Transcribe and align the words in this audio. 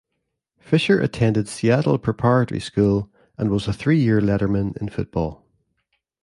Fisher 0.57 0.99
attended 0.99 1.47
Seattle 1.47 1.99
Preparatory 1.99 2.59
School 2.59 3.11
and 3.37 3.51
was 3.51 3.67
a 3.67 3.71
three-year 3.73 4.19
letterman 4.19 4.75
in 4.77 4.89
football. 4.89 5.45